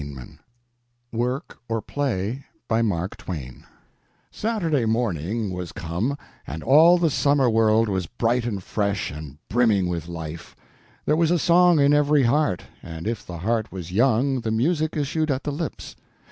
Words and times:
UNKNOWN 0.03 0.39
WORK 1.11 1.59
OR 1.69 1.79
PLAY 1.79 2.43
Saturday 4.31 4.85
morning 4.85 5.53
was 5.53 5.71
come, 5.71 6.17
and 6.47 6.63
all 6.63 6.97
the 6.97 7.11
summer 7.11 7.47
world 7.47 7.87
was 7.87 8.07
bright 8.07 8.43
and 8.43 8.63
fresh 8.63 9.11
and 9.11 9.37
brimming 9.47 9.87
with 9.87 10.07
life. 10.07 10.55
There 11.05 11.15
was 11.15 11.29
a 11.29 11.37
song 11.37 11.79
in 11.79 11.93
every 11.93 12.23
heart; 12.23 12.63
and 12.81 13.05
if 13.05 13.23
the 13.23 13.37
heart 13.37 13.71
was 13.71 13.91
young 13.91 14.39
the 14.41 14.49
music 14.49 14.97
issued 14.97 15.29
at 15.29 15.43
the 15.43 15.51
lips. 15.51 15.95